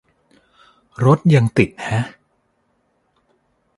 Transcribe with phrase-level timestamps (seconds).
[1.05, 2.05] รถยังติดแฮะ